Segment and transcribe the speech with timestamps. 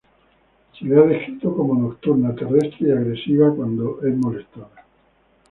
[0.73, 4.87] Se le ha descrito como nocturna, terrestre, y agresiva cuando es molestada.